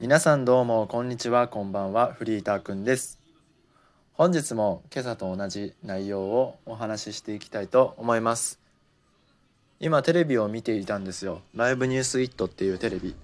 [0.00, 3.18] 皆さんどうもこんにちはこんばんはフリーターくんです。
[4.12, 8.60] 本日も今朝と同じ内容をお話ししていきたいと思います。
[9.80, 11.40] 今テレビを見ていたんですよ。
[11.52, 13.16] ライブニュースイットっていうテレビ。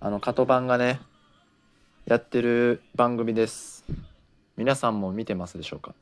[0.00, 1.00] あのカトバンがね
[2.06, 3.84] やってる番組です。
[4.56, 5.94] 皆さんも見てますでしょうか？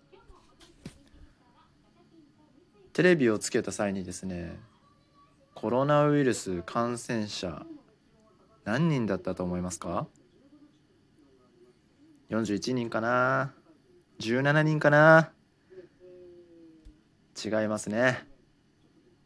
[2.95, 4.59] テレビをつけた際にですね
[5.55, 7.67] コロナウイルス感染者
[8.69, 10.07] 何人だったと思いますか
[12.29, 13.55] ?41 人かな
[14.21, 15.33] ?17 人かな？
[17.43, 18.27] 違いますね。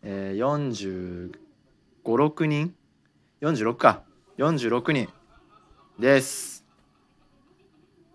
[0.03, 1.33] えー、45、
[2.05, 2.77] 6人
[3.41, 4.05] ?46 か。
[4.39, 5.09] 46人
[5.99, 6.65] です。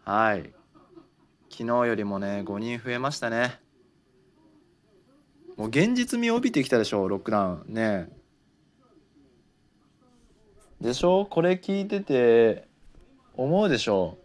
[0.05, 0.53] はい。
[1.49, 3.59] 昨日よりもね、5人増えましたね。
[5.57, 7.73] もう現実味を帯びてきたでしょ、ロックダウン。
[7.73, 8.16] ね
[10.81, 11.25] でしょ？
[11.25, 12.67] これ聞いてて
[13.35, 14.17] 思うでしょ？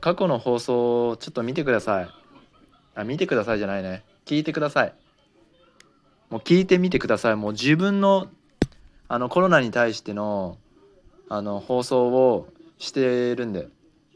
[0.00, 2.08] 過去の放送をちょっと見てください。
[2.94, 4.04] あ見てくださいじゃないね。
[4.24, 4.94] 聞いてください。
[6.30, 7.36] もう聞いてみてください。
[7.36, 8.28] もう自分の
[9.08, 10.58] あのコロナに対しての
[11.28, 12.48] あの放送を
[12.78, 13.68] してるんで。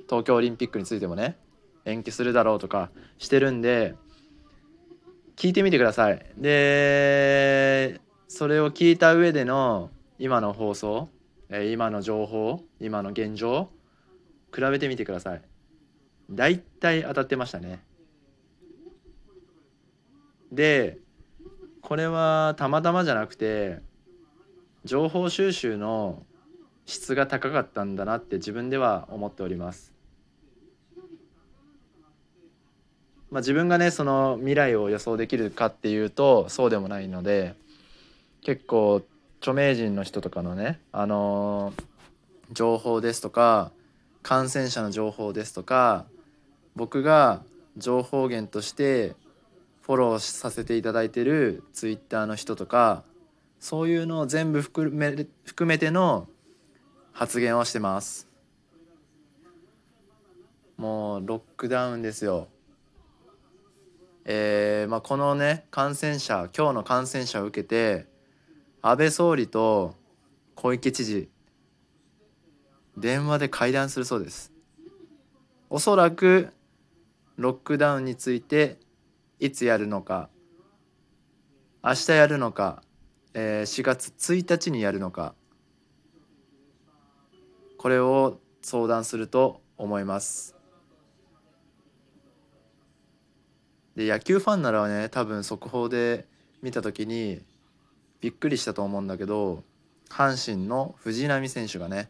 [0.08, 1.36] 東京オリンピックについてもね。
[1.84, 3.94] 延期するだろうとかしてるんで。
[5.36, 6.24] 聞いてみてください。
[6.38, 11.08] でそれを聞いた上での今の放送
[11.56, 13.68] え今の情報今の現状
[14.52, 15.42] 比べてみてください。
[16.28, 17.80] 大体当たってましたね。
[20.50, 20.98] で
[21.80, 23.78] これはたまたまじゃなくて
[24.84, 26.24] 情報収集の
[26.86, 29.94] 質が高かったんだなって自分では思っております。
[33.30, 37.54] まあ、自分がねその未来を予想できるかっていうとそうでもないので
[38.42, 39.02] 結構
[39.44, 43.72] 著名人の人とかのね、あのー、情報ですとか
[44.22, 46.06] 感染者の情報ですとか
[46.74, 47.42] 僕が
[47.76, 49.14] 情報源として
[49.82, 53.04] フォローさせていただいてるツイッターの人とか
[53.60, 56.26] そういうのを全部含め含めての
[57.12, 58.26] 発言をしてます。
[60.78, 62.48] もうロックダウンですよ。
[64.24, 68.13] えーまあ、このね感染者今日の感染者を受けて
[68.86, 69.94] 安倍総理と
[70.56, 71.30] 小池知事
[72.98, 74.52] 電話で会談するそうです。
[75.70, 76.50] おそらく
[77.36, 78.76] ロックダウンについて
[79.40, 80.28] いつやるのか
[81.82, 82.82] 明日やるのか、
[83.32, 85.34] えー、4月1日にやるのか
[87.78, 90.54] これを相談すると思います。
[93.96, 96.28] で野球ファンならね多分速報で
[96.60, 97.40] 見た時に
[98.24, 99.62] びっくりしたと思うんだけど
[100.08, 102.08] 阪神の藤浪選手がね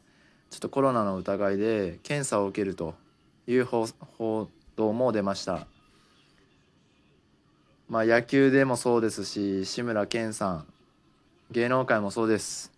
[0.49, 2.95] ちょっとコロナの疑いで検査を受けると
[3.49, 5.67] いう報道も出ました。
[7.89, 10.67] まあ野球でもそうですし志村けんさん
[11.51, 12.71] 芸能界もそうです。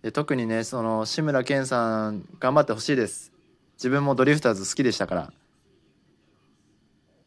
[0.00, 3.32] で特にねその志村けんさん頑張ってほしいです。
[3.76, 5.32] 自分もドリフターズ好きでしたから。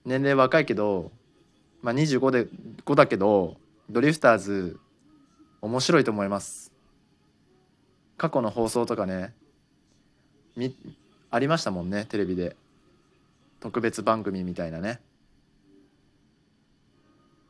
[0.06, 1.12] 年齢若いけど
[1.84, 2.48] まあ25で
[2.84, 3.58] 5だけど
[3.90, 4.80] ドリフターズ
[5.62, 6.74] 面白いと思います。
[8.18, 9.34] 過去の放送とかね
[10.56, 10.76] み
[11.30, 12.56] ありましたもんねテレビで。
[13.60, 15.00] 特別番組みたいなね。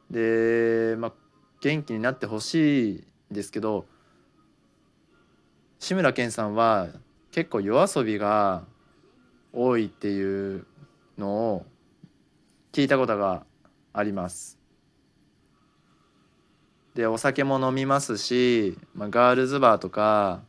[0.09, 1.14] でまあ
[1.59, 3.86] 元気になってほしいんですけど
[5.80, 6.88] 志村けんさんは
[7.31, 8.64] 結構夜遊びが
[9.52, 10.66] 多いっていう
[11.18, 11.66] のを
[12.72, 13.44] 聞いたことが
[13.92, 14.56] あります。
[16.97, 20.41] でお酒も飲みますし、まあ、ガールズバーとか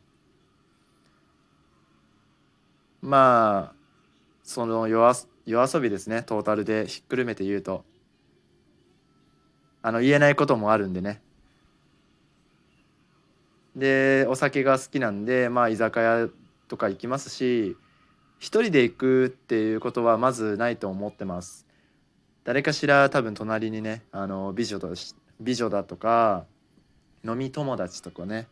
[3.03, 3.73] まあ
[4.43, 5.13] その夜
[5.45, 6.23] 夜遊びですね。
[6.23, 7.85] トータルでひっくるめて言うと。
[9.83, 11.21] あの言えないこともあるんでね。
[13.77, 16.29] でお酒が好きなんでまあ居酒屋
[16.67, 17.77] とか行きますし
[18.39, 21.67] 一人で行くっていうことはまずないと思ってます。
[22.45, 24.95] 誰かしら多分隣にねあの美女と
[25.41, 26.45] 美女だとか
[27.25, 28.49] 飲み友達とかね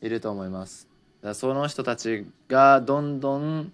[0.00, 0.88] いると思います。
[1.22, 3.72] だその人たちがどんどん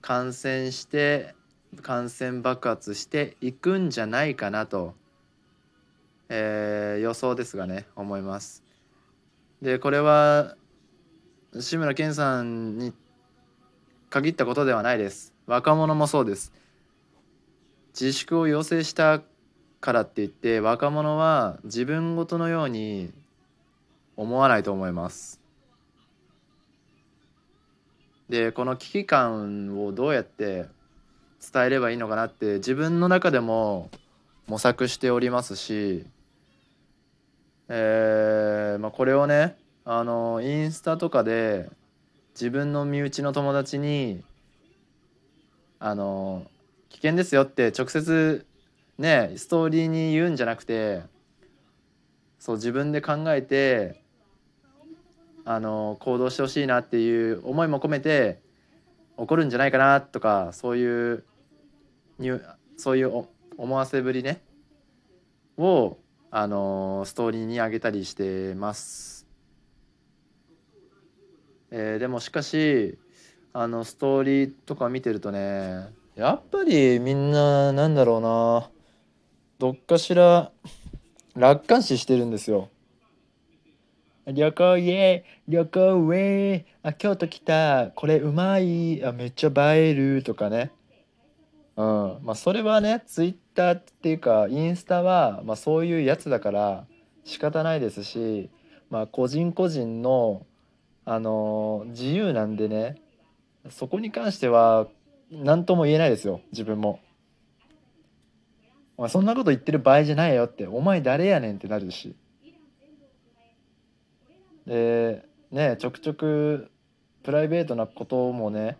[0.00, 1.34] 感染して
[1.82, 4.94] 感染爆発していくんじゃないかなと、
[6.28, 8.62] えー、予想ですがね思います。
[9.62, 10.56] でこれは
[11.58, 12.92] 志村けんさんに
[14.08, 15.32] 限ったことではないです。
[15.46, 16.52] 若者もそうです。
[17.98, 19.20] 自粛を要請した
[19.80, 23.12] からって言って若者は自分ごとのように
[24.16, 25.40] 思わないと思います。
[28.28, 30.66] でこの危機感をどうやって
[31.52, 33.90] 伝えればいいのかなって自分の中でも
[34.46, 36.04] 模索しておりますし、
[37.68, 41.70] えーまあ、これをねあのインスタとかで
[42.34, 44.22] 自分の身内の友達に
[45.78, 46.46] あの
[46.90, 48.44] 危険ですよって直接
[49.00, 51.02] ねストーリーに言うんじゃなくて
[52.38, 54.02] そう自分で考えて
[55.44, 58.40] あの行動してほしいなっていう思いも込めて
[59.18, 61.24] 起こるんじゃないかなとかそういう
[62.76, 63.26] そういう
[63.56, 64.42] 思わせぶりね
[65.56, 65.96] を
[66.30, 69.26] あのストーリーに上げたりしてます。
[71.72, 72.98] えー、でもしかし
[73.52, 78.70] あのストーリーとか見てるとねやっぱりみんななんだろうな
[79.60, 80.52] どっかしら
[81.36, 82.70] 楽観視してるんですよ。
[84.26, 90.72] 旅行イエー旅行ウェイあ京都来たこれうまいあめっちゃ映えるとかね
[91.76, 96.86] うんまあそれはねツイッターっていうかインスタは、まあ、そういうやつだから
[97.24, 98.48] 仕方ないですし
[98.88, 100.46] まあ個人個人の
[101.04, 102.96] あのー、自由なんでね
[103.68, 104.86] そこに関しては
[105.30, 107.00] 何とも言えないですよ自分も。
[109.00, 112.14] お前そんなこと言ってる場合じゃないよってお前誰やねんってなるし。
[114.66, 116.70] でねちょくちょく
[117.22, 118.76] プライベートなこともね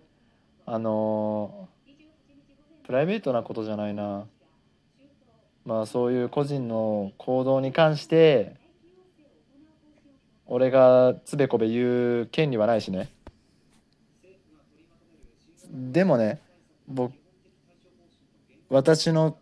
[0.67, 1.71] あの
[2.85, 4.27] プライベートなことじゃないな
[5.65, 8.57] まあそういう個人の行動に関して
[10.45, 13.09] 俺がつべこべ言う権利はないしね
[15.71, 16.43] でもね
[16.87, 17.15] 僕
[18.69, 19.39] 私の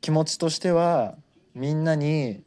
[0.00, 1.16] 気持ちとしては
[1.54, 2.42] みんなに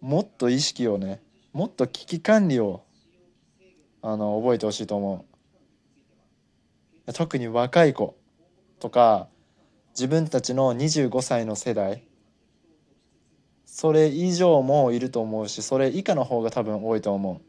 [0.00, 1.22] もっと意識をね
[1.52, 2.82] もっと危機管理を
[4.02, 5.24] あの覚えてほしいと思
[7.06, 7.12] う。
[7.12, 8.16] 特に若い子
[8.80, 9.28] とか
[9.90, 12.04] 自分たちの25歳の世代
[13.66, 17.40] それ以上もいると思うしそれ以下の方が多分多いと思う。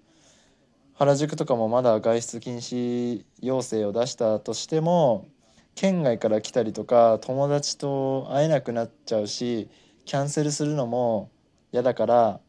[0.97, 5.27] 原宿とかもまだ外出禁止要請を出したとしても
[5.75, 9.69] 県外から来たりとか友達と会えなくなっちゃうし
[10.05, 11.29] キャンセルするのも
[11.71, 12.39] 嫌だから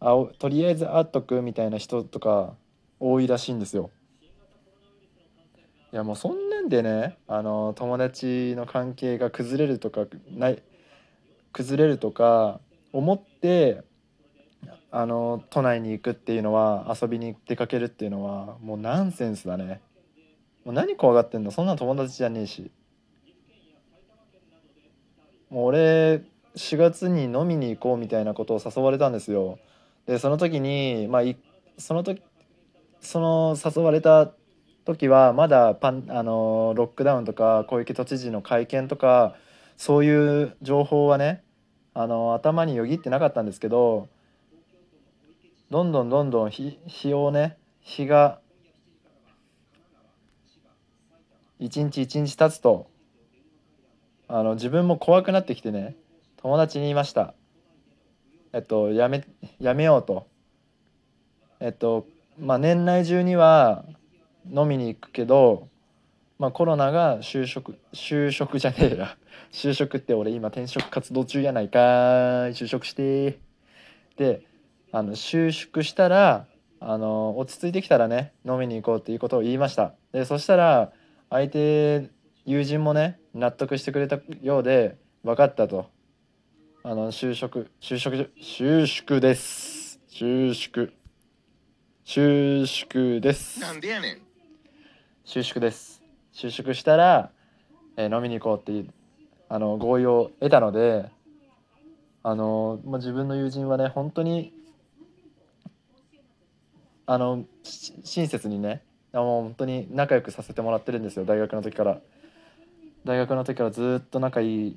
[0.00, 2.54] あとりあえず会っとくみたいな人とか
[3.00, 3.90] 多いらしいんですよ。
[5.92, 10.62] いやもうそんなんでねあの友達の関係が崩れるとかない
[11.52, 12.60] 崩れるとか
[12.92, 13.82] 思って
[14.90, 19.80] あの都内に行くっていうのは遊びに出かけるっていうのはもうナンセンスだね
[20.64, 21.50] もう何怖がってんの？
[21.50, 22.70] そんな友達じゃねえし。
[25.50, 26.24] もう俺
[26.56, 29.58] 4月に飲みに行こうみたいなことを誘われたんですよ。
[30.06, 31.22] でその時にまあ
[31.78, 32.22] その時
[33.00, 34.32] その誘われた
[34.84, 39.36] 時はまだパンあのロックダウンとか小池都知事の会見とか
[39.76, 41.42] そういう情報はね
[41.94, 44.08] あの頭によぎってなかったんですけど
[45.70, 48.40] どんどんどんどん日日をね日が
[51.58, 52.88] 一日一日経つと
[54.28, 55.96] あの自分も怖くなってきてね
[56.36, 57.34] 友達に言いました。
[58.52, 59.24] えっとやめ
[59.58, 60.26] やめようと。
[61.60, 62.06] えっと
[62.38, 63.84] まあ年内中には
[64.50, 65.68] 飲みに行くけど、
[66.38, 69.16] まあ、コロナが就職就職じゃねえや。
[69.52, 71.78] 就職って俺今転職活動中やないか
[72.50, 73.38] 就職して
[74.16, 74.42] で
[74.90, 76.46] あの就職したら
[76.80, 79.94] あの落ち着いてきたらね飲みに行こうっていうことを言いました。
[80.12, 80.92] でそしたら
[81.30, 82.10] 相手
[82.44, 85.86] 友人もね納得してくれたようで分かったと。
[86.82, 89.98] あの就職就職就職です。
[90.10, 90.92] 就職。
[92.04, 93.60] 就職です。
[93.60, 94.20] なんでやねん。
[95.24, 96.02] 就職です。
[96.34, 97.30] 就職したら、
[97.96, 98.90] えー、飲みに行こうっていう
[99.48, 101.10] あの合意を得たので
[102.22, 104.52] あの、まあ、自分の友人はね本当に
[107.06, 108.82] あの親切にね
[109.14, 112.00] あの本当に仲良くさせてもらってるんですよ大学の時から。
[113.04, 114.76] 大学の時からずっと仲いい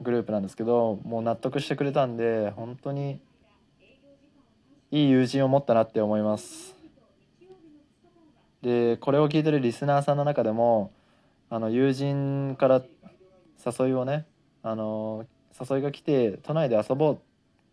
[0.00, 3.20] グループなんですけどもう納得してくれたんで本当に
[4.90, 6.74] いい友人を持ったなって思います。
[8.62, 10.90] でこれを聞いてるリスナーさんの中でも
[11.50, 12.82] あの友人から
[13.64, 14.26] 誘いをね
[14.62, 15.26] あの
[15.60, 17.18] 誘いが来て都内で遊ぼうっ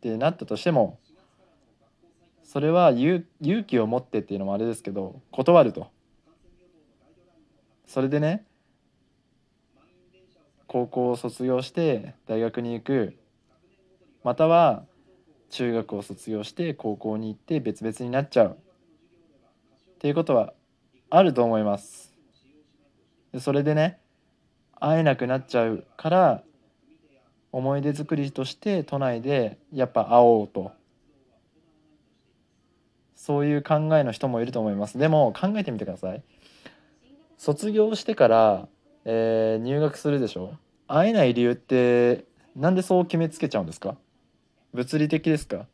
[0.02, 1.00] てなったとしても
[2.44, 3.24] それは勇
[3.66, 5.93] 気を持ってっていうのもあれですけど断ると。
[7.86, 8.46] それでね
[10.68, 13.16] 高校を卒業して大学に行く。
[14.24, 14.86] または
[15.50, 18.58] 中学を卒業して高校に行って別々になっちゃう。
[18.58, 20.54] っていうことは
[21.10, 22.12] あると思います。
[23.40, 24.00] それでね
[24.80, 26.44] 会えなくなっちゃうから
[27.52, 30.72] 思い出作りとして都内でやっぱ会おうと。
[33.16, 34.98] そういう考えの人もいると思います。
[34.98, 36.24] でも考えてみてください。
[37.44, 38.70] 卒業してから、
[39.04, 40.54] えー入学するでしょ？
[40.88, 42.24] 会えない理由って
[42.56, 43.98] なんでそう決めつけちゃうんですか？
[44.74, 45.66] 物理的ですか？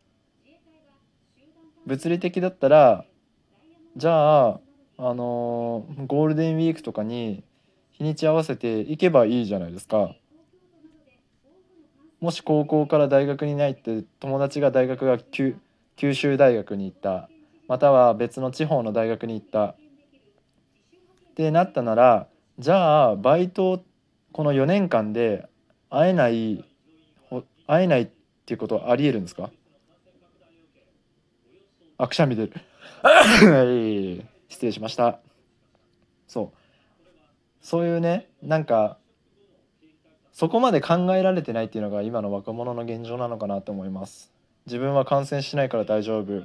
[1.85, 3.05] 物理的だったら
[3.95, 4.59] じゃあ
[4.97, 7.43] あのーゴールデンウィークとかに
[7.91, 10.15] 日にち合わせて行けばいいじゃないですか。
[12.19, 15.55] もし高校から大学にないって友達が大学が九
[15.97, 17.29] 九州大学に行った。
[17.67, 19.75] または別の地方の大学に行った。
[21.39, 22.27] ってなったなら
[22.59, 23.81] じゃあバイト
[24.33, 25.47] この4年間で
[25.89, 26.65] 会えない
[27.65, 28.09] 会えないっ
[28.45, 29.49] ていうことはありえるんですか？
[31.97, 32.53] あくしゃみ出る。
[33.01, 35.19] はい失礼しました。
[36.27, 36.57] そう。
[37.61, 38.97] そういうねなんか
[40.33, 44.33] そこまで考えられてないっていうのが今の若者の現状なのかなと思います。
[44.65, 46.43] 自分は感染しないから大丈夫、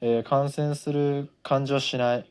[0.00, 2.28] えー感染する感じはしない。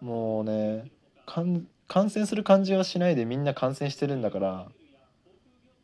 [0.00, 0.90] もうね
[1.28, 4.68] 感染する感じはしないでみんな感染してるんだから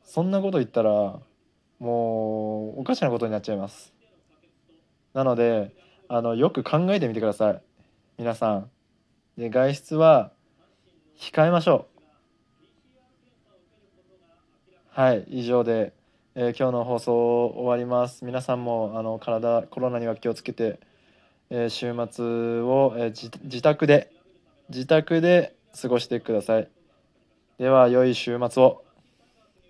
[0.03, 1.21] そんなこと言ったら
[1.79, 3.93] もうおかしなことになっちゃいます。
[5.13, 5.75] なので
[6.09, 7.63] あのよく考えてみてください。
[8.19, 8.71] 皆さん。
[9.37, 10.31] で外出は
[11.19, 11.87] 控えましょ
[14.97, 15.01] う。
[15.01, 15.93] はい以上で、
[16.37, 18.25] えー今日の放送終わります。
[18.25, 20.79] 皆さんもあの体コロナには気をつけて、
[21.51, 22.25] えー週末
[22.61, 24.14] を、えー自宅で
[24.69, 26.69] 自宅で過ごしてください。
[27.59, 28.84] では良い週末を。